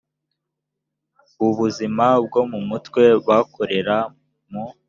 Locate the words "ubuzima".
1.49-2.05